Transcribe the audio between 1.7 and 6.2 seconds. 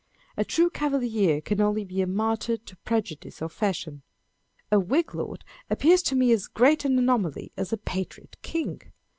be a martyr to prejudice or fashion. A Whig lord appears to